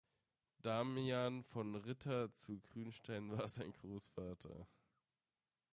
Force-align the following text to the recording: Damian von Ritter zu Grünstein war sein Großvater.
Damian 0.63 1.43
von 1.43 1.75
Ritter 1.75 2.33
zu 2.33 2.59
Grünstein 2.59 3.37
war 3.37 3.47
sein 3.47 3.71
Großvater. 3.71 4.65